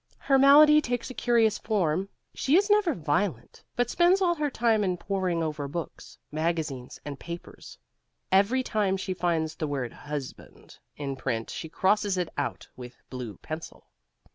[0.17, 4.83] Her malady takes a curious form: she is never violent, but spends all her time
[4.83, 7.77] in poring over books, magazines and papers.
[8.31, 13.37] Every time she finds the word HUSBAND in print she crosses it out with blue
[13.43, 13.85] pencil.